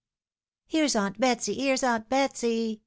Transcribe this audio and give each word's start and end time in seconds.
"Here's 0.65 0.95
aunt 0.95 1.19
Betsy!— 1.19 1.53
here's 1.53 1.83
aunt 1.83 2.09
Betsy! 2.09 2.79